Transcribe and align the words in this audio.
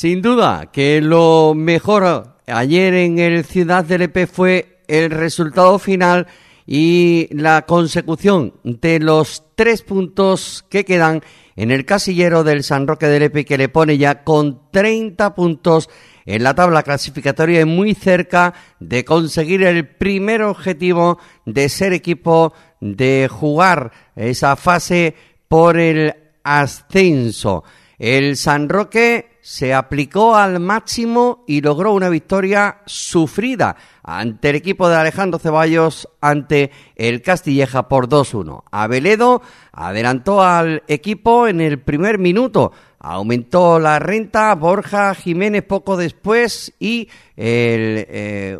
Sin 0.00 0.22
duda 0.22 0.70
que 0.70 1.00
lo 1.00 1.54
mejor 1.56 2.36
ayer 2.46 2.94
en 2.94 3.18
el 3.18 3.44
Ciudad 3.44 3.84
del 3.84 4.02
EP 4.02 4.28
fue 4.28 4.78
el 4.86 5.10
resultado 5.10 5.76
final 5.80 6.28
y 6.64 7.26
la 7.32 7.62
consecución 7.62 8.54
de 8.62 9.00
los 9.00 9.42
tres 9.56 9.82
puntos 9.82 10.64
que 10.70 10.84
quedan 10.84 11.22
en 11.56 11.72
el 11.72 11.84
casillero 11.84 12.44
del 12.44 12.62
San 12.62 12.86
Roque 12.86 13.06
del 13.06 13.24
Epe 13.24 13.44
que 13.44 13.58
le 13.58 13.68
pone 13.68 13.98
ya 13.98 14.22
con 14.22 14.70
30 14.70 15.34
puntos 15.34 15.90
en 16.26 16.44
la 16.44 16.54
tabla 16.54 16.84
clasificatoria 16.84 17.62
y 17.62 17.64
muy 17.64 17.94
cerca 17.94 18.54
de 18.78 19.04
conseguir 19.04 19.64
el 19.64 19.88
primer 19.88 20.42
objetivo 20.42 21.18
de 21.44 21.68
ser 21.68 21.92
equipo 21.92 22.52
de 22.80 23.26
jugar 23.28 23.90
esa 24.14 24.54
fase 24.54 25.16
por 25.48 25.76
el 25.76 26.14
ascenso. 26.44 27.64
El 27.98 28.36
San 28.36 28.68
Roque 28.68 29.37
se 29.48 29.72
aplicó 29.72 30.36
al 30.36 30.60
máximo 30.60 31.42
y 31.46 31.62
logró 31.62 31.94
una 31.94 32.10
victoria 32.10 32.82
sufrida 32.84 33.76
ante 34.02 34.50
el 34.50 34.56
equipo 34.56 34.90
de 34.90 34.96
Alejandro 34.96 35.38
Ceballos 35.38 36.06
ante 36.20 36.70
el 36.96 37.22
Castilleja 37.22 37.88
por 37.88 38.10
2-1. 38.10 38.64
Abeledo 38.70 39.40
adelantó 39.72 40.42
al 40.42 40.82
equipo 40.86 41.48
en 41.48 41.62
el 41.62 41.80
primer 41.80 42.18
minuto, 42.18 42.72
aumentó 42.98 43.78
la 43.78 43.98
renta, 43.98 44.54
Borja 44.54 45.14
Jiménez 45.14 45.62
poco 45.62 45.96
después 45.96 46.74
y 46.78 47.08
el 47.34 48.04
eh, 48.06 48.58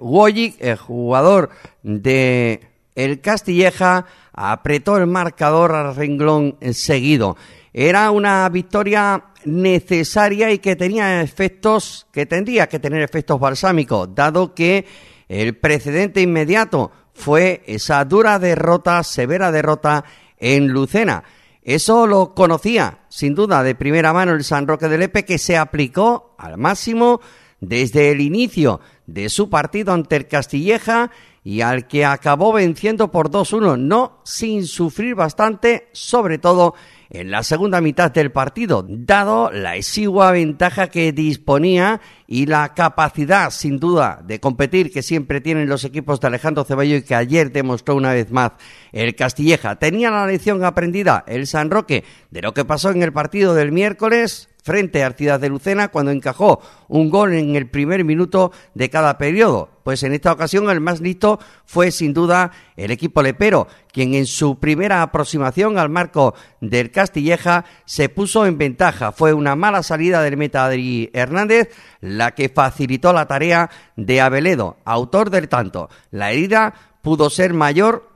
el 0.59 0.77
jugador 0.77 1.51
de 1.83 2.63
el 2.95 3.21
Castilleja, 3.21 4.07
apretó 4.33 4.97
el 4.97 5.07
marcador 5.07 5.75
al 5.75 5.95
renglón 5.95 6.57
seguido. 6.73 7.37
Era 7.75 8.11
una 8.11 8.49
victoria 8.49 9.27
necesaria 9.45 10.51
y 10.51 10.59
que 10.59 10.77
tenía 10.77 11.23
efectos, 11.23 12.07
que 12.13 12.27
tendría 12.27 12.69
que 12.69 12.79
tener 12.79 13.03
efectos 13.03 13.39
balsámicos, 13.39 14.15
dado 14.15 14.55
que 14.55 14.87
el 15.29 15.57
precedente 15.57 16.21
inmediato 16.21 16.91
fue 17.13 17.63
esa 17.67 18.05
dura 18.05 18.39
derrota, 18.39 19.03
severa 19.03 19.51
derrota 19.51 20.05
en 20.39 20.69
Lucena. 20.69 21.25
Eso 21.63 22.07
lo 22.07 22.35
conocía, 22.35 23.01
sin 23.09 23.35
duda, 23.35 23.63
de 23.63 23.75
primera 23.75 24.13
mano 24.13 24.33
el 24.33 24.45
San 24.45 24.67
Roque 24.67 24.89
de 24.89 24.99
Lepe, 24.99 25.25
que 25.25 25.39
se 25.39 25.57
aplicó 25.57 26.35
al 26.39 26.57
máximo 26.57 27.21
desde 27.61 28.11
el 28.11 28.21
inicio 28.21 28.81
de 29.07 29.29
su 29.29 29.51
partido 29.51 29.93
ante 29.93 30.17
el 30.17 30.29
Castilleja 30.29 31.11
y 31.43 31.61
al 31.61 31.87
que 31.89 32.05
acabó 32.05 32.53
venciendo 32.53 33.11
por 33.11 33.31
2-1, 33.31 33.79
no 33.79 34.21
sin 34.25 34.67
sufrir 34.67 35.15
bastante, 35.15 35.89
sobre 35.93 36.39
todo 36.39 36.75
la 37.11 37.43
segunda 37.43 37.81
mitad 37.81 38.11
del 38.11 38.31
partido, 38.31 38.85
dado 38.87 39.51
la 39.51 39.77
exigua 39.77 40.31
ventaja 40.31 40.89
que 40.89 41.13
disponía 41.13 42.01
y 42.27 42.45
la 42.45 42.75
capacidad, 42.75 43.51
sin 43.51 43.79
duda, 43.79 44.21
de 44.27 44.41
competir 44.41 44.93
que 44.93 45.03
siempre 45.03 45.41
tienen 45.41 45.69
los 45.69 45.85
equipos 45.85 46.21
de 46.21 46.27
Alejandro 46.27 46.65
Ceballo 46.65 46.97
y 46.97 47.03
que 47.03 47.15
ayer 47.15 47.51
demostró 47.51 47.97
una 47.97 48.13
vez 48.13 48.31
más 48.31 48.53
el 48.93 49.15
Castilleja. 49.15 49.77
Tenía 49.77 50.11
la 50.11 50.27
lección 50.27 50.63
aprendida 50.65 51.25
el 51.27 51.47
San 51.47 51.71
Roque 51.71 52.05
de 52.31 52.43
lo 52.43 52.53
que 52.53 52.67
pasó 52.67 52.91
en 52.91 53.03
el 53.03 53.13
partido 53.13 53.55
del 53.55 53.73
miércoles 53.73 54.51
frente 54.63 55.03
a 55.03 55.13
Ciudad 55.13 55.41
de 55.41 55.49
Lucena 55.49 55.89
cuando 55.89 56.11
encajó 56.11 56.61
un 56.89 57.09
gol 57.09 57.33
en 57.33 57.57
el 57.57 57.71
primer 57.71 58.05
minuto 58.05 58.53
de 58.75 58.91
cada 58.91 59.17
periodo. 59.17 59.71
Pues 59.89 60.03
en 60.03 60.13
esta 60.13 60.33
ocasión 60.33 60.69
el 60.69 60.83
más 60.83 61.01
listo 61.01 61.41
fue 61.65 61.91
sin 61.93 62.13
duda 62.13 62.51
el 62.77 62.91
equipo 62.91 63.23
lepero, 63.23 63.69
quien 63.91 64.13
en 64.13 64.27
su 64.27 64.59
primera 64.59 65.01
aproximación 65.01 65.79
al 65.79 65.89
marco 65.89 66.35
del 66.61 66.91
Castilleja 66.91 67.65
se 67.87 68.11
puso 68.11 68.45
en 68.45 68.59
ventaja. 68.59 69.13
Fue 69.13 69.33
una 69.33 69.57
mala 69.57 69.83
salida 69.83 70.21
del 70.21 70.37
meta 70.37 70.67
Adri 70.67 71.09
Hernández 71.15 71.71
la 72.03 72.35
que 72.35 72.51
facilitó 72.51 73.15
la 73.15 73.27
tarea 73.27 73.71
de 73.97 74.21
Abeledo, 74.21 74.77
autor 74.85 75.31
del 75.31 75.49
tanto. 75.49 75.89
La 76.11 76.33
herida 76.33 76.75
pudo 77.01 77.31
ser 77.31 77.55
mayor 77.55 78.11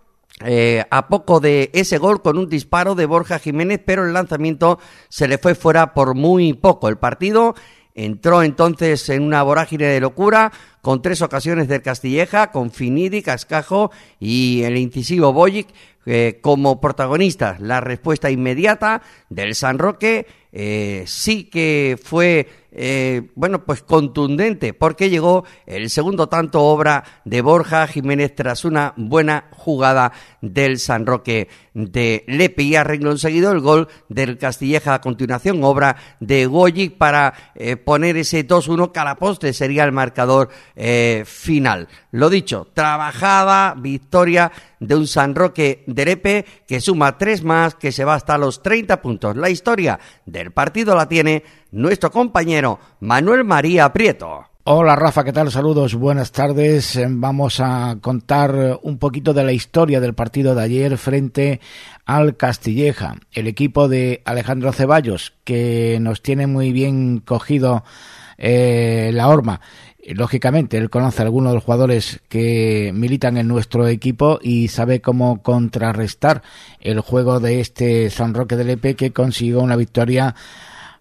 eh, 0.44 0.84
a 0.90 1.08
poco 1.08 1.40
de 1.40 1.70
ese 1.72 1.96
gol 1.96 2.20
con 2.20 2.36
un 2.36 2.50
disparo 2.50 2.94
de 2.94 3.06
Borja 3.06 3.38
Jiménez, 3.38 3.80
pero 3.82 4.04
el 4.04 4.12
lanzamiento 4.12 4.78
se 5.08 5.26
le 5.26 5.38
fue 5.38 5.54
fuera 5.54 5.94
por 5.94 6.14
muy 6.14 6.52
poco. 6.52 6.90
El 6.90 6.98
partido 6.98 7.54
entró 7.94 8.42
entonces 8.42 9.08
en 9.08 9.22
una 9.22 9.42
vorágine 9.42 9.86
de 9.86 10.00
locura 10.00 10.52
con 10.82 11.00
tres 11.00 11.22
ocasiones 11.22 11.68
del 11.68 11.80
Castilleja, 11.80 12.50
con 12.50 12.72
Finidi, 12.72 13.22
Cascajo 13.22 13.92
y 14.18 14.62
el 14.64 14.76
incisivo 14.76 15.32
Boyic 15.32 15.68
eh, 16.04 16.40
como 16.42 16.80
protagonistas. 16.80 17.60
La 17.60 17.80
respuesta 17.80 18.28
inmediata 18.28 19.02
del 19.28 19.54
San 19.54 19.78
Roque 19.78 20.26
eh, 20.50 21.04
sí 21.06 21.44
que 21.44 21.96
fue 22.02 22.48
eh, 22.72 23.30
bueno, 23.36 23.64
pues 23.64 23.82
contundente, 23.82 24.74
porque 24.74 25.10
llegó 25.10 25.44
el 25.64 25.90
segundo 25.90 26.28
tanto 26.28 26.62
obra 26.62 27.04
de 27.24 27.40
Borja 27.40 27.86
Jiménez 27.86 28.34
tras 28.34 28.64
una 28.64 28.94
buena 28.96 29.44
jugada 29.52 30.12
del 30.40 30.80
San 30.80 31.06
Roque 31.06 31.48
de 31.72 32.24
Lepe 32.26 32.64
y 32.64 32.74
arregló 32.74 33.16
seguido 33.16 33.52
el 33.52 33.60
gol 33.60 33.88
del 34.08 34.38
Castilleja 34.38 34.94
a 34.94 35.00
continuación, 35.00 35.62
obra 35.62 35.96
de 36.18 36.46
Goyi 36.46 36.88
para 36.88 37.34
poner 37.84 38.16
ese 38.16 38.46
2-1 38.46 38.90
calaposte 38.90 39.52
sería 39.52 39.84
el 39.84 39.92
marcador 39.92 40.48
eh, 40.76 41.24
final. 41.26 41.88
Lo 42.10 42.30
dicho, 42.30 42.68
trabajada 42.72 43.74
victoria 43.76 44.52
de 44.80 44.94
un 44.94 45.06
San 45.06 45.34
Roque 45.34 45.84
de 45.86 46.04
Lepe 46.04 46.44
que 46.66 46.80
suma 46.80 47.18
tres 47.18 47.42
más, 47.42 47.74
que 47.74 47.92
se 47.92 48.04
va 48.04 48.14
hasta 48.14 48.38
los 48.38 48.62
30 48.62 49.00
puntos. 49.00 49.36
La 49.36 49.50
historia 49.50 49.98
del 50.26 50.50
partido 50.52 50.94
la 50.94 51.08
tiene 51.08 51.44
nuestro 51.70 52.10
compañero 52.10 52.78
Manuel 53.00 53.44
María 53.44 53.92
Prieto. 53.92 54.46
Hola 54.64 54.94
Rafa, 54.94 55.24
¿qué 55.24 55.32
tal? 55.32 55.50
Saludos, 55.50 55.96
buenas 55.96 56.30
tardes. 56.30 56.96
Vamos 57.08 57.58
a 57.58 57.96
contar 58.00 58.78
un 58.82 58.98
poquito 58.98 59.34
de 59.34 59.42
la 59.42 59.50
historia 59.50 59.98
del 60.00 60.14
partido 60.14 60.54
de 60.54 60.62
ayer 60.62 60.96
frente 60.98 61.60
al 62.06 62.36
Castilleja, 62.36 63.16
el 63.32 63.48
equipo 63.48 63.88
de 63.88 64.22
Alejandro 64.24 64.72
Ceballos, 64.72 65.34
que 65.42 65.98
nos 66.00 66.22
tiene 66.22 66.46
muy 66.46 66.70
bien 66.70 67.18
cogido 67.18 67.82
eh, 68.38 69.10
la 69.12 69.28
horma. 69.28 69.60
Lógicamente, 70.04 70.78
él 70.78 70.90
conoce 70.90 71.22
a 71.22 71.24
algunos 71.24 71.52
de 71.52 71.54
los 71.54 71.64
jugadores 71.64 72.20
que 72.28 72.90
militan 72.92 73.36
en 73.36 73.46
nuestro 73.46 73.86
equipo 73.86 74.40
y 74.42 74.68
sabe 74.68 75.00
cómo 75.00 75.42
contrarrestar 75.42 76.42
el 76.80 77.00
juego 77.00 77.38
de 77.38 77.60
este 77.60 78.10
San 78.10 78.34
Roque 78.34 78.56
del 78.56 78.70
EP 78.70 78.96
que 78.96 79.12
consiguió 79.12 79.60
una 79.60 79.76
victoria 79.76 80.34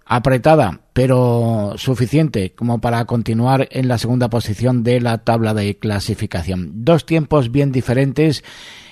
apretada, 0.06 0.82
pero 0.94 1.74
suficiente 1.78 2.52
como 2.52 2.80
para 2.80 3.06
continuar 3.06 3.70
en 3.72 3.88
la 3.88 3.98
segunda 3.98 4.30
posición 4.30 4.84
de 4.84 5.00
la 5.00 5.20
tabla 5.20 5.54
de 5.54 5.78
clasificación. 5.78 6.84
Dos 6.84 7.06
tiempos 7.06 7.52
bien 7.52 7.72
diferentes 7.72 8.44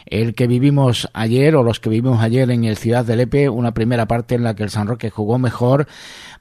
el 0.09 0.35
que 0.35 0.47
vivimos 0.47 1.09
ayer 1.13 1.55
o 1.55 1.63
los 1.63 1.79
que 1.79 1.89
vivimos 1.89 2.21
ayer 2.21 2.49
en 2.51 2.63
el 2.63 2.77
Ciudad 2.77 3.05
del 3.05 3.21
Epe, 3.21 3.49
una 3.49 3.73
primera 3.73 4.07
parte 4.07 4.35
en 4.35 4.43
la 4.43 4.55
que 4.55 4.63
el 4.63 4.69
San 4.69 4.87
Roque 4.87 5.09
jugó 5.09 5.39
mejor, 5.39 5.87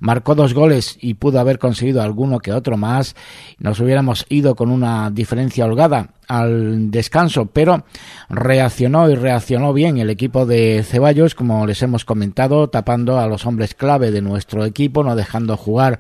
marcó 0.01 0.35
dos 0.35 0.55
goles 0.55 0.99
y 1.01 1.15
pudo 1.15 1.41
haber 1.41 1.59
conseguido 1.59 2.03
alguno 2.03 2.41
que 2.41 2.53
otro 2.53 2.77
más, 2.77 3.15
nos 3.59 3.81
hubiéramos 3.81 4.27
ido 4.29 4.55
con 4.55 4.71
una 4.71 5.11
diferencia 5.11 5.65
holgada 5.65 6.11
al 6.29 6.91
descanso, 6.91 7.47
pero 7.47 7.85
reaccionó 8.29 9.11
y 9.11 9.15
reaccionó 9.15 9.73
bien 9.73 9.99
el 9.99 10.11
equipo 10.11 10.47
de 10.47 10.85
Ceballos, 10.85 11.35
como 11.35 11.67
les 11.67 11.83
hemos 11.83 12.05
comentado, 12.05 12.69
tapando 12.69 13.19
a 13.19 13.27
los 13.27 13.47
hombres 13.47 13.75
clave 13.75 14.11
de 14.11 14.23
nuestro 14.23 14.65
equipo, 14.65 15.03
no 15.03 15.17
dejando 15.17 15.57
jugar 15.57 15.99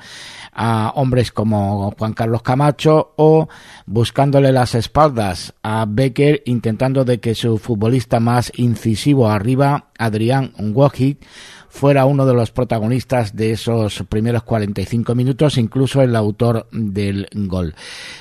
a 0.53 0.93
hombres 0.97 1.33
como 1.33 1.95
Juan 1.99 2.13
Carlos 2.13 2.43
Camacho 2.43 3.13
o 3.17 3.49
buscándole 3.87 4.53
las 4.53 4.75
espaldas 4.75 5.55
a 5.63 5.87
Becker 5.89 6.43
intentando 6.47 7.05
de 7.05 7.21
que 7.21 7.35
su 7.35 7.59
futbolista 7.59 8.21
más 8.21 8.53
incisivo 8.57 9.29
arriba, 9.29 9.91
Adrián 9.99 10.53
Wojcik, 10.59 11.25
fuera 11.69 12.07
uno 12.07 12.27
de 12.27 12.35
los 12.35 12.51
protagonistas 12.51 13.37
de 13.37 13.53
esos 13.53 14.03
primeros 14.09 14.43
45 14.43 15.15
minutos, 15.15 15.59
incluso 15.59 16.03
el 16.03 16.17
autor 16.17 16.67
del 16.73 17.29
gol. 17.33 17.75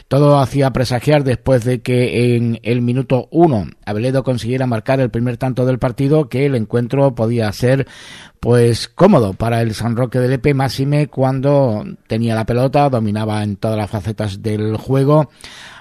Todo 0.07 0.37
hacía 0.39 0.71
presagiar 0.71 1.23
después 1.23 1.63
de 1.63 1.81
que 1.81 1.96
en 2.03 2.59
el 2.63 2.81
minuto 2.81 3.27
1 3.31 3.67
Abeledo 3.85 4.23
consiguiera 4.23 4.67
marcar 4.67 4.99
el 4.99 5.09
primer 5.09 5.37
tanto 5.37 5.65
del 5.65 5.79
partido 5.79 6.29
que 6.29 6.45
el 6.45 6.55
encuentro 6.55 7.15
podía 7.15 7.51
ser 7.51 7.87
pues 8.39 8.87
cómodo 8.87 9.33
para 9.33 9.61
el 9.61 9.73
San 9.73 9.95
Roque 9.95 10.19
de 10.19 10.27
Lepe, 10.27 10.53
máxime 10.53 11.07
cuando 11.07 11.83
tenía 12.07 12.35
la 12.35 12.45
pelota, 12.45 12.89
dominaba 12.89 13.43
en 13.43 13.57
todas 13.57 13.77
las 13.77 13.89
facetas 13.89 14.41
del 14.41 14.77
juego. 14.77 15.29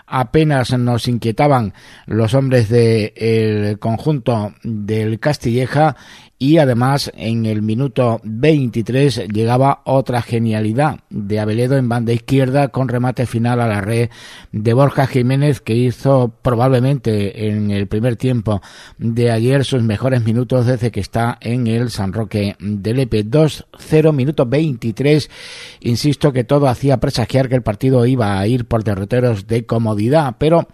Apenas 0.07 0.77
nos 0.79 1.09
inquietaban 1.09 1.75
los 2.07 2.33
hombres 2.35 2.69
del 2.69 3.79
conjunto 3.81 4.55
del 4.63 5.19
Castilleja 5.19 5.97
y 6.39 6.59
además 6.59 7.11
en 7.15 7.47
el 7.47 7.63
minuto 7.63 8.21
23 8.23 9.29
llegaba 9.29 9.81
otra 9.85 10.21
genialidad 10.21 11.01
de 11.09 11.41
Abeledo 11.41 11.79
en 11.79 11.89
banda 11.89 12.13
izquierda 12.13 12.69
con 12.69 12.89
remate 12.89 13.25
final 13.25 13.61
a 13.61 13.67
la 13.67 13.81
red 13.81 14.11
de 14.53 14.75
Borja 14.75 15.07
Jiménez 15.07 15.63
que 15.63 15.75
hizo 15.75 16.35
probablemente 16.43 17.49
en 17.49 17.71
el 17.71 17.87
primer 17.87 18.17
tiempo 18.17 18.61
de 18.99 19.31
ayer 19.31 19.65
sus 19.65 19.83
mejores 19.83 20.25
minutos 20.25 20.67
desde 20.67 20.91
que 20.91 21.01
está 21.01 21.39
en 21.41 21.67
el 21.69 21.91
San 21.91 22.13
Roque 22.13 22.55
del 22.61 23.01
Epe 23.01 23.25
2-0 23.25 24.13
minuto 24.13 24.45
23 24.45 25.31
insisto 25.81 26.35
que 26.35 26.45
todo 26.45 26.69
hacía 26.69 27.01
presagiar 27.01 27.49
que 27.49 27.55
el 27.55 27.63
partido 27.63 28.05
iba 28.05 28.39
a 28.39 28.47
ir 28.47 28.67
por 28.67 28.85
derroteros 28.85 29.47
de 29.47 29.65
comodidad 29.65 30.37
pero 30.39 30.69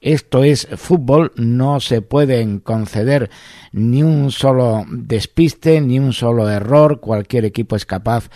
esto 0.00 0.44
es 0.44 0.68
fútbol 0.76 1.32
no 1.34 1.80
se 1.80 2.02
pueden 2.02 2.60
conceder 2.60 3.30
ni 3.72 4.02
un 4.04 4.30
solo 4.30 4.84
despiste, 5.08 5.80
ni 5.80 5.98
un 5.98 6.12
solo 6.12 6.48
error, 6.48 7.00
cualquier 7.00 7.44
equipo 7.44 7.76
es 7.76 7.86
capaz 7.86 8.28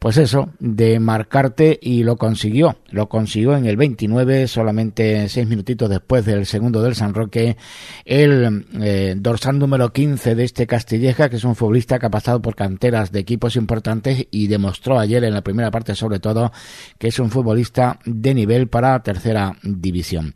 pues 0.00 0.16
eso, 0.16 0.48
de 0.58 0.98
marcarte 0.98 1.78
y 1.80 2.04
lo 2.04 2.16
consiguió. 2.16 2.78
Lo 2.88 3.10
consiguió 3.10 3.54
en 3.54 3.66
el 3.66 3.76
29, 3.76 4.48
solamente 4.48 5.28
seis 5.28 5.46
minutitos 5.46 5.90
después 5.90 6.24
del 6.24 6.46
segundo 6.46 6.80
del 6.80 6.94
San 6.94 7.12
Roque, 7.12 7.58
el 8.06 8.64
eh, 8.80 9.14
dorsal 9.18 9.58
número 9.58 9.92
15 9.92 10.34
de 10.34 10.44
este 10.44 10.66
Castilleja, 10.66 11.28
que 11.28 11.36
es 11.36 11.44
un 11.44 11.54
futbolista 11.54 11.98
que 11.98 12.06
ha 12.06 12.10
pasado 12.10 12.40
por 12.40 12.56
canteras 12.56 13.12
de 13.12 13.20
equipos 13.20 13.56
importantes 13.56 14.26
y 14.30 14.46
demostró 14.46 14.98
ayer 14.98 15.22
en 15.22 15.34
la 15.34 15.42
primera 15.42 15.70
parte 15.70 15.94
sobre 15.94 16.18
todo 16.18 16.50
que 16.96 17.08
es 17.08 17.18
un 17.18 17.30
futbolista 17.30 17.98
de 18.06 18.32
nivel 18.32 18.68
para 18.68 19.02
tercera 19.02 19.54
división. 19.62 20.34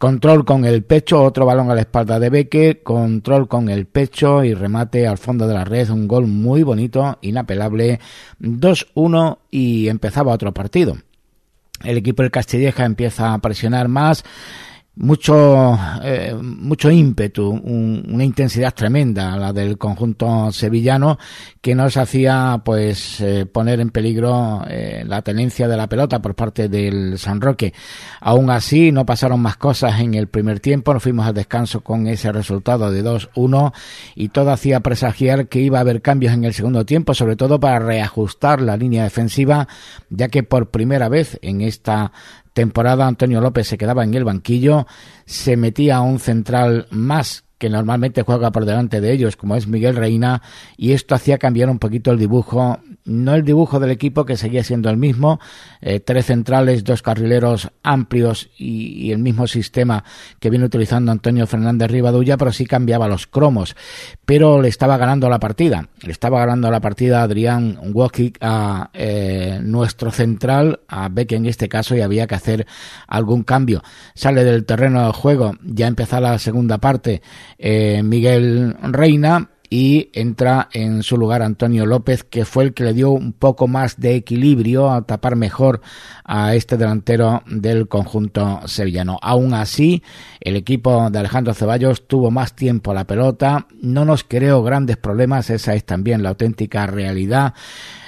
Control 0.00 0.46
con 0.46 0.64
el 0.64 0.82
pecho, 0.82 1.22
otro 1.22 1.44
balón 1.44 1.70
a 1.70 1.74
la 1.74 1.82
espalda 1.82 2.18
de 2.18 2.30
Beque, 2.30 2.80
control 2.82 3.48
con 3.48 3.68
el 3.68 3.84
pecho 3.84 4.42
y 4.42 4.54
remate 4.54 5.06
al 5.06 5.18
fondo 5.18 5.46
de 5.46 5.52
la 5.52 5.66
red, 5.66 5.90
un 5.90 6.08
gol 6.08 6.26
muy 6.26 6.62
bonito, 6.62 7.18
inapelable, 7.20 8.00
2-1 8.40 9.40
y 9.50 9.88
empezaba 9.88 10.32
otro 10.32 10.54
partido. 10.54 10.96
El 11.84 11.98
equipo 11.98 12.22
del 12.22 12.30
Castilleja 12.30 12.86
empieza 12.86 13.34
a 13.34 13.38
presionar 13.40 13.88
más, 13.88 14.24
mucho, 14.96 15.78
eh, 16.02 16.34
mucho 16.34 16.90
ímpetu, 16.90 17.48
una 17.48 18.24
intensidad 18.24 18.74
tremenda, 18.74 19.36
la 19.36 19.52
del 19.52 19.78
conjunto 19.78 20.50
sevillano, 20.52 21.18
que 21.60 21.74
nos 21.74 21.96
hacía 21.96 22.60
pues 22.64 23.20
eh, 23.20 23.46
poner 23.46 23.80
en 23.80 23.90
peligro 23.90 24.62
eh, 24.68 25.04
la 25.06 25.22
tenencia 25.22 25.68
de 25.68 25.76
la 25.76 25.88
pelota 25.88 26.20
por 26.20 26.34
parte 26.34 26.68
del 26.68 27.18
San 27.18 27.40
Roque. 27.40 27.72
Aún 28.20 28.50
así, 28.50 28.92
no 28.92 29.06
pasaron 29.06 29.40
más 29.40 29.56
cosas 29.56 30.00
en 30.00 30.14
el 30.14 30.26
primer 30.26 30.60
tiempo, 30.60 30.92
nos 30.92 31.02
fuimos 31.02 31.26
al 31.26 31.34
descanso 31.34 31.82
con 31.82 32.06
ese 32.06 32.32
resultado 32.32 32.90
de 32.90 33.04
2-1 33.04 33.72
y 34.16 34.28
todo 34.28 34.50
hacía 34.50 34.80
presagiar 34.80 35.48
que 35.48 35.60
iba 35.60 35.78
a 35.78 35.82
haber 35.82 36.02
cambios 36.02 36.34
en 36.34 36.44
el 36.44 36.52
segundo 36.52 36.84
tiempo, 36.84 37.14
sobre 37.14 37.36
todo 37.36 37.60
para 37.60 37.78
reajustar 37.78 38.60
la 38.60 38.76
línea 38.76 39.04
defensiva, 39.04 39.68
ya 40.10 40.28
que 40.28 40.42
por 40.42 40.70
primera 40.70 41.08
vez 41.08 41.38
en 41.42 41.60
esta 41.60 42.12
temporada 42.52 43.06
Antonio 43.06 43.40
López 43.40 43.66
se 43.68 43.78
quedaba 43.78 44.04
en 44.04 44.14
el 44.14 44.24
banquillo, 44.24 44.86
se 45.24 45.56
metía 45.56 46.00
un 46.00 46.18
central 46.18 46.86
más 46.90 47.44
que 47.60 47.68
normalmente 47.68 48.22
juega 48.22 48.50
por 48.50 48.64
delante 48.64 49.02
de 49.02 49.12
ellos, 49.12 49.36
como 49.36 49.54
es 49.54 49.66
Miguel 49.66 49.94
Reina, 49.94 50.40
y 50.78 50.92
esto 50.92 51.14
hacía 51.14 51.36
cambiar 51.36 51.68
un 51.68 51.78
poquito 51.78 52.10
el 52.10 52.18
dibujo, 52.18 52.80
no 53.04 53.34
el 53.34 53.44
dibujo 53.44 53.78
del 53.78 53.90
equipo 53.90 54.24
que 54.24 54.38
seguía 54.38 54.64
siendo 54.64 54.88
el 54.88 54.96
mismo, 54.96 55.38
eh, 55.82 56.00
tres 56.00 56.26
centrales, 56.26 56.84
dos 56.84 57.02
carrileros 57.02 57.70
amplios 57.82 58.48
y, 58.56 59.12
el 59.12 59.18
mismo 59.18 59.46
sistema 59.46 60.04
que 60.38 60.48
viene 60.48 60.64
utilizando 60.64 61.12
Antonio 61.12 61.46
Fernández 61.46 61.90
Rivadulla, 61.90 62.38
pero 62.38 62.50
sí 62.50 62.64
cambiaba 62.64 63.08
los 63.08 63.26
cromos, 63.26 63.76
pero 64.24 64.62
le 64.62 64.68
estaba 64.68 64.96
ganando 64.96 65.28
la 65.28 65.38
partida, 65.38 65.90
le 66.02 66.12
estaba 66.12 66.38
ganando 66.40 66.70
la 66.70 66.80
partida 66.80 67.22
Adrián 67.22 67.78
Wokic 67.92 68.38
a 68.40 68.88
eh, 68.94 69.58
nuestro 69.62 70.10
central, 70.12 70.80
a 70.88 71.10
Beck 71.10 71.32
en 71.32 71.44
este 71.44 71.68
caso, 71.68 71.94
y 71.94 72.00
había 72.00 72.26
que 72.26 72.36
hacer 72.36 72.66
algún 73.06 73.42
cambio. 73.42 73.82
Sale 74.14 74.44
del 74.44 74.64
terreno 74.64 75.06
de 75.06 75.12
juego, 75.12 75.52
ya 75.62 75.86
empezó 75.86 76.20
la 76.20 76.38
segunda 76.38 76.78
parte, 76.78 77.20
eh, 77.58 78.02
Miguel 78.02 78.76
Reina 78.92 79.48
y 79.72 80.10
entra 80.12 80.68
en 80.72 81.04
su 81.04 81.16
lugar 81.16 81.42
Antonio 81.42 81.86
López, 81.86 82.24
que 82.24 82.44
fue 82.44 82.64
el 82.64 82.74
que 82.74 82.82
le 82.82 82.92
dio 82.92 83.12
un 83.12 83.32
poco 83.32 83.68
más 83.68 84.00
de 84.00 84.16
equilibrio 84.16 84.90
a 84.90 85.02
tapar 85.02 85.36
mejor 85.36 85.80
a 86.24 86.56
este 86.56 86.76
delantero 86.76 87.44
del 87.46 87.86
conjunto 87.86 88.60
sevillano. 88.66 89.18
Aún 89.22 89.54
así, 89.54 90.02
el 90.40 90.56
equipo 90.56 91.08
de 91.08 91.20
Alejandro 91.20 91.54
Ceballos 91.54 92.08
tuvo 92.08 92.32
más 92.32 92.54
tiempo 92.56 92.92
la 92.92 93.06
pelota, 93.06 93.68
no 93.80 94.04
nos 94.04 94.24
creó 94.24 94.62
grandes 94.64 94.96
problemas, 94.96 95.50
esa 95.50 95.74
es 95.74 95.84
también 95.84 96.24
la 96.24 96.30
auténtica 96.30 96.86
realidad. 96.86 97.54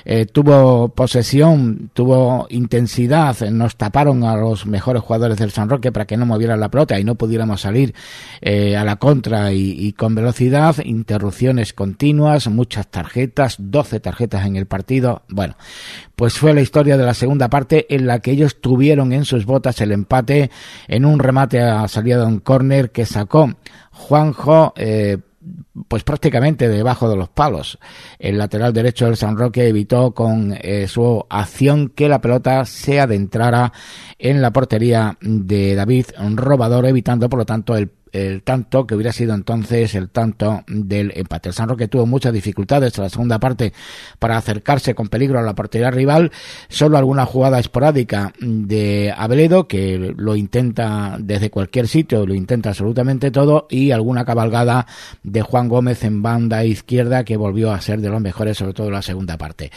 Eh, 0.04 0.26
tuvo 0.26 0.88
posesión, 0.88 1.90
tuvo 1.92 2.46
intensidad, 2.50 3.38
nos 3.50 3.76
taparon 3.76 4.24
a 4.24 4.36
los 4.36 4.66
mejores 4.66 5.02
jugadores 5.02 5.38
del 5.38 5.52
San 5.52 5.68
Roque 5.68 5.92
para 5.92 6.06
que 6.06 6.16
no 6.16 6.26
movieran 6.26 6.58
la 6.58 6.70
pelota 6.70 6.98
y 6.98 7.04
no 7.04 7.14
pudiéramos 7.14 7.60
salir 7.60 7.94
eh, 8.40 8.76
a 8.76 8.84
la 8.84 8.96
contra 8.96 9.52
y, 9.52 9.92
con 9.92 10.14
velocidad, 10.14 10.76
continuas, 11.74 12.48
muchas 12.48 12.88
tarjetas, 12.88 13.56
12 13.58 14.00
tarjetas 14.00 14.46
en 14.46 14.56
el 14.56 14.66
partido. 14.66 15.22
Bueno, 15.28 15.56
pues 16.16 16.34
fue 16.34 16.54
la 16.54 16.60
historia 16.60 16.96
de 16.96 17.04
la 17.04 17.14
segunda 17.14 17.48
parte 17.48 17.86
en 17.94 18.06
la 18.06 18.20
que 18.20 18.32
ellos 18.32 18.60
tuvieron 18.60 19.12
en 19.12 19.24
sus 19.24 19.44
botas 19.44 19.80
el 19.80 19.92
empate 19.92 20.50
en 20.88 21.04
un 21.04 21.18
remate 21.18 21.60
a 21.60 21.86
salida 21.88 22.18
de 22.20 22.26
un 22.26 22.40
córner 22.40 22.90
que 22.90 23.06
sacó 23.06 23.50
Juanjo 23.92 24.72
eh, 24.76 25.18
pues 25.88 26.04
prácticamente 26.04 26.68
debajo 26.68 27.08
de 27.08 27.16
los 27.16 27.28
palos. 27.28 27.78
El 28.18 28.38
lateral 28.38 28.72
derecho 28.72 29.06
del 29.06 29.16
San 29.16 29.36
Roque 29.36 29.68
evitó 29.68 30.12
con 30.12 30.56
eh, 30.60 30.86
su 30.86 31.24
acción 31.28 31.88
que 31.88 32.08
la 32.08 32.20
pelota 32.20 32.64
se 32.64 33.00
adentrara 33.00 33.72
en 34.18 34.40
la 34.40 34.52
portería 34.52 35.16
de 35.20 35.74
David 35.74 36.06
Robador, 36.34 36.86
evitando 36.86 37.28
por 37.28 37.40
lo 37.40 37.46
tanto 37.46 37.76
el 37.76 37.90
el 38.12 38.42
tanto 38.42 38.86
que 38.86 38.94
hubiera 38.94 39.12
sido 39.12 39.34
entonces 39.34 39.94
el 39.94 40.10
tanto 40.10 40.64
del 40.66 41.12
empate. 41.16 41.48
El 41.48 41.54
San 41.54 41.68
Roque 41.68 41.88
tuvo 41.88 42.06
muchas 42.06 42.32
dificultades 42.32 42.96
en 42.96 43.04
la 43.04 43.10
segunda 43.10 43.38
parte 43.38 43.72
para 44.18 44.36
acercarse 44.36 44.94
con 44.94 45.08
peligro 45.08 45.38
a 45.38 45.42
la 45.42 45.54
portería 45.54 45.90
rival, 45.90 46.30
solo 46.68 46.98
alguna 46.98 47.26
jugada 47.26 47.58
esporádica 47.58 48.32
de 48.40 49.12
Abeledo 49.16 49.66
que 49.66 50.14
lo 50.16 50.36
intenta 50.36 51.16
desde 51.18 51.50
cualquier 51.50 51.88
sitio, 51.88 52.26
lo 52.26 52.34
intenta 52.34 52.70
absolutamente 52.70 53.30
todo 53.30 53.66
y 53.70 53.90
alguna 53.90 54.24
cabalgada 54.24 54.86
de 55.22 55.42
Juan 55.42 55.68
Gómez 55.68 56.04
en 56.04 56.22
banda 56.22 56.64
izquierda 56.64 57.24
que 57.24 57.36
volvió 57.36 57.72
a 57.72 57.80
ser 57.80 58.00
de 58.00 58.10
los 58.10 58.20
mejores, 58.20 58.58
sobre 58.58 58.74
todo 58.74 58.88
en 58.88 58.94
la 58.94 59.02
segunda 59.02 59.38
parte. 59.38 59.70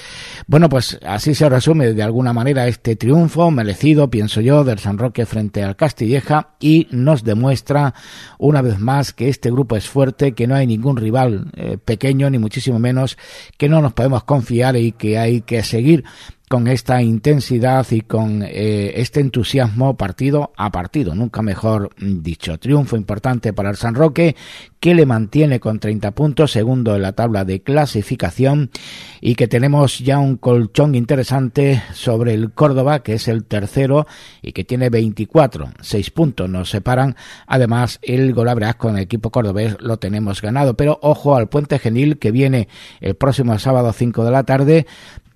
Bueno, 0.48 0.70
pues 0.70 1.00
así 1.06 1.34
se 1.34 1.48
resume 1.50 1.94
de 1.94 2.04
alguna 2.04 2.34
manera 2.34 2.68
este 2.68 2.96
triunfo 2.96 3.50
merecido, 3.52 4.10
pienso 4.10 4.42
yo, 4.42 4.64
del 4.64 4.80
San 4.80 4.98
Roque 4.98 5.26
frente 5.26 5.64
al 5.64 5.76
Castilleja 5.76 6.50
y 6.60 6.88
nos 6.92 7.24
demuestra 7.24 7.94
una 8.38 8.62
vez 8.62 8.80
más 8.80 9.14
que 9.14 9.30
este 9.30 9.52
grupo 9.52 9.76
es 9.76 9.88
fuerte, 9.88 10.34
que 10.34 10.48
no 10.48 10.56
hay 10.56 10.68
ningún 10.68 10.98
rival 10.98 11.52
eh, 11.56 11.78
pequeño, 11.84 12.30
ni 12.30 12.38
muchísimo 12.38 12.80
menos, 12.80 13.18
que 13.58 13.70
no 13.70 13.82
nos 13.82 13.94
podemos 13.94 14.24
confiar 14.24 14.76
y 14.76 14.92
que 14.92 15.18
hay 15.18 15.42
que 15.42 15.64
seguir 15.64 16.04
con 16.48 16.68
esta 16.68 17.02
intensidad 17.02 17.88
y 17.90 18.02
con 18.02 18.44
eh, 18.44 18.94
este 18.96 19.20
entusiasmo 19.20 19.98
partido 19.98 20.54
a 20.58 20.72
partido, 20.72 21.16
nunca 21.16 21.42
mejor 21.42 21.90
dicho. 21.98 22.60
Triunfo 22.60 22.96
importante 22.96 23.52
para 23.52 23.72
el 23.72 23.78
San 23.78 23.96
Roque, 23.96 24.36
que 24.80 24.94
le 24.94 25.08
mantiene 25.08 25.60
con 25.60 25.80
30 25.80 26.12
puntos, 26.12 26.52
segundo 26.52 26.96
en 26.96 27.02
la 27.02 27.14
tabla 27.14 27.46
de 27.46 27.62
clasificación, 27.62 28.70
y 29.22 29.34
que 29.34 29.48
tenemos 29.48 29.98
ya 30.00 30.20
un 30.20 30.38
colchón 30.38 30.94
interesante 30.94 31.82
sobre 31.94 32.36
el 32.36 32.52
Córdoba, 32.52 33.02
que 33.02 33.14
es 33.14 33.28
el 33.28 33.46
tercero 33.46 34.06
y 34.44 34.52
que 34.52 34.64
tiene 34.64 34.90
24, 34.90 35.72
6 35.82 36.12
puntos 36.12 36.48
nos 36.48 36.70
separan. 36.70 37.16
Además, 37.48 38.00
el 38.04 38.34
Golabreas 38.34 38.76
con 38.76 38.98
el 38.98 39.04
equipo 39.04 39.32
cordobés 39.32 39.78
lo 39.80 39.98
tenemos 39.98 40.42
ganado, 40.44 40.76
pero 40.76 41.00
ojo 41.02 41.36
al 41.36 41.50
Puente 41.50 41.80
Genil 41.80 42.20
que 42.20 42.32
viene 42.32 42.68
el 43.02 43.16
próximo 43.16 43.58
sábado 43.58 43.92
5 43.92 44.24
de 44.24 44.32
la 44.32 44.44
tarde 44.44 44.86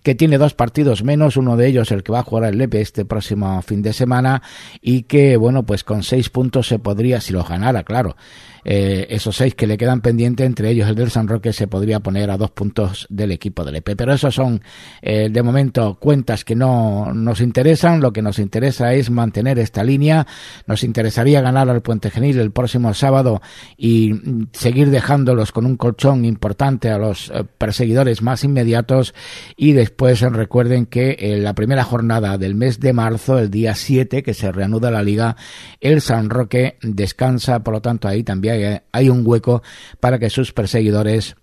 que 0.03 0.15
tiene 0.15 0.38
dos 0.38 0.53
partidos 0.53 1.03
menos, 1.03 1.38
uno 1.38 1.58
de 1.58 1.68
ellos 1.68 1.91
el 1.91 2.03
que 2.03 2.12
va 2.12 2.20
a 2.20 2.24
jugar 2.24 2.51
el 2.51 2.58
Lepe 2.58 2.82
este 2.82 3.06
próximo 3.06 3.62
fin 3.62 3.82
de 3.82 3.94
semana 3.94 4.41
y 4.82 5.03
que, 5.03 5.38
bueno, 5.38 5.63
pues 5.63 5.84
con 5.84 6.03
seis 6.03 6.29
puntos 6.29 6.68
se 6.68 6.79
podría, 6.79 7.22
si 7.22 7.34
lo 7.34 7.44
ganara, 7.44 7.84
claro, 7.84 8.15
eh, 8.63 9.08
esos 9.10 9.36
seis 9.36 9.56
que 9.56 9.68
le 9.68 9.78
quedan 9.78 10.01
pendientes, 10.01 10.46
entre 10.46 10.70
ellos 10.70 10.89
el 10.89 10.96
del 10.96 11.12
San 11.12 11.28
Roque, 11.28 11.54
se 11.54 11.68
podría 11.68 12.00
poner 12.00 12.30
a 12.30 12.38
dos 12.38 12.51
puntos 12.51 13.08
del 13.10 13.32
equipo 13.32 13.63
del 13.63 13.78
EP. 13.78 13.96
Pero 13.96 14.13
esos 14.13 14.36
son, 14.36 14.62
eh, 15.01 15.30
de 15.32 15.44
momento, 15.44 15.96
cuentas 16.00 16.44
que 16.44 16.56
no 16.56 17.13
nos 17.13 17.42
interesan. 17.42 18.01
Lo 18.01 18.12
que 18.12 18.22
nos 18.22 18.39
interesa 18.39 18.94
es 18.94 19.10
mantener 19.10 19.60
esta 19.60 19.84
línea. 19.84 20.28
Nos 20.68 20.84
interesaría 20.84 21.42
ganar 21.42 21.70
al 21.70 21.82
Puente 21.82 22.10
Genil 22.10 22.39
el 22.39 22.51
próximo 22.51 22.94
sábado 22.94 23.42
y 23.78 24.13
seguir 24.51 24.89
dejándolos 24.89 25.51
con 25.51 25.66
un 25.66 25.78
colchón 25.78 26.25
importante 26.25 26.89
a 26.89 26.98
los 26.98 27.30
eh, 27.30 27.46
perseguidores 27.58 28.22
más 28.22 28.44
inmediatos. 28.44 29.13
Y 29.56 29.74
después 29.74 30.22
recuerden 30.22 30.86
que 30.86 31.16
en 31.20 31.44
la 31.44 31.54
primera 31.54 31.84
jornada 31.84 32.38
del 32.38 32.56
mes 32.56 32.80
de 32.80 32.94
marzo, 32.94 33.39
el 33.39 33.50
día 33.50 33.75
7, 33.75 34.24
que 34.24 34.34
se 34.34 34.51
reanuda 34.51 34.92
la 34.92 35.04
liga, 35.04 35.36
el 35.80 36.01
San 36.01 36.30
Roque 36.30 36.78
descansa, 36.82 37.63
por 37.63 37.75
lo 37.75 37.82
tanto 37.82 38.08
ahí 38.08 38.24
también 38.24 38.49
hay 38.91 39.10
un 39.10 39.24
hueco 39.25 39.62
para 40.00 40.20
que 40.20 40.29
sus 40.29 40.51
perseguidores 40.53 41.36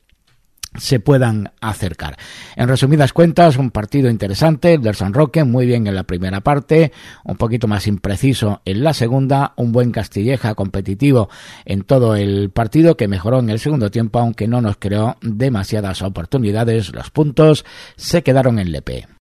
se 0.79 1.01
puedan 1.01 1.53
acercar. 1.61 2.17
En 2.55 2.69
resumidas 2.69 3.13
cuentas, 3.13 3.57
un 3.57 3.71
partido 3.71 4.11
interesante, 4.11 4.75
el 4.75 4.83
del 4.83 4.95
San 4.95 5.15
Roque, 5.15 5.45
muy 5.45 5.67
bien 5.67 5.87
en 5.87 5.95
la 5.95 6.05
primera 6.05 6.41
parte, 6.41 6.93
un 7.25 7.37
poquito 7.37 7.67
más 7.67 7.87
impreciso 7.87 8.61
en 8.65 8.85
la 8.85 8.93
segunda, 8.93 9.55
un 9.57 9.73
buen 9.73 9.91
Castilleja 9.91 10.55
competitivo 10.55 11.29
en 11.65 11.83
todo 11.83 12.17
el 12.17 12.51
partido 12.51 12.97
que 12.97 13.09
mejoró 13.09 13.39
en 13.39 13.51
el 13.51 13.59
segundo 13.59 13.91
tiempo, 13.91 14.19
aunque 14.19 14.49
no 14.49 14.61
nos 14.61 14.77
creó 14.77 15.17
demasiadas 15.23 16.03
oportunidades, 16.03 16.93
los 16.95 17.11
puntos 17.11 17.65
se 17.97 18.23
quedaron 18.23 18.59
en 18.59 18.73
Lepe. 18.73 19.16